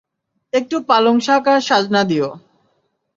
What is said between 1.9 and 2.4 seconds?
দিও।